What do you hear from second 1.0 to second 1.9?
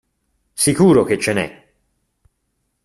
che ce n'è!